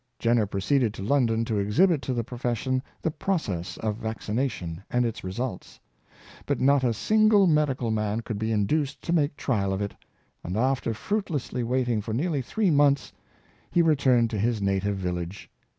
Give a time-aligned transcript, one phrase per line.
[0.17, 5.05] Jenner proceeded to London to exhibit to the profession the process of vacci nation and
[5.05, 5.79] its results;
[6.47, 9.93] but not a single medical man could be induced to make trial of it,
[10.43, 13.13] and after fruitlessly wait ing for nearly three months,
[13.69, 15.51] he returned to his native village.